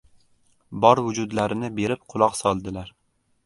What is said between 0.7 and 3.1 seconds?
Bor vujudlarini berib quloq soldilar.